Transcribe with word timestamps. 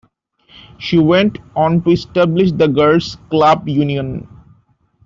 She 0.79 0.97
went 0.97 1.37
on 1.55 1.83
to 1.83 1.91
establish 1.91 2.51
the 2.51 2.65
Girls 2.65 3.17
Club 3.29 3.69
Union. 3.69 4.27